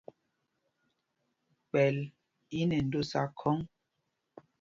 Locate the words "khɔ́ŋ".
3.39-3.57